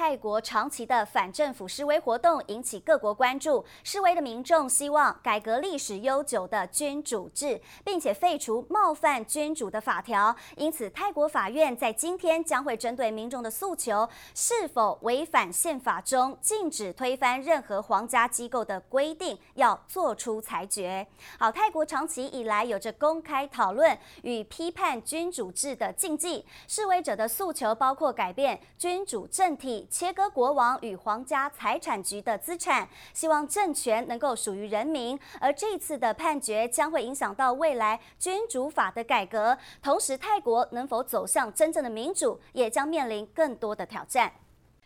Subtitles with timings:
[0.00, 10.34] 泰国长期的反政府示威活动引起各国关注，示威的民众希望改革历史悠久的君主制，并且废除冒犯君主的法条。
[10.56, 21.06] 因此，泰国法院在今天将会针对民众的诉求是否违反宪法中禁止推翻任何皇家机构的规定，要做出裁决。
[21.38, 29.86] 好，泰国长期以来有着公开讨论与批判君主制的禁忌，示威者的诉求包括改变君主政体。
[29.90, 35.18] 切割国王与皇家财产局的资产，希望政权能够属于人民。
[35.40, 44.32] 而这次的判决将会影响到未来君主法的改革，同时泰国能否走向真正的民主，也将面临更多的挑战。